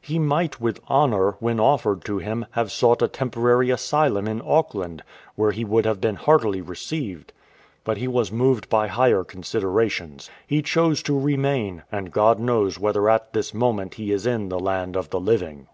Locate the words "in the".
1.42-1.56, 14.26-14.60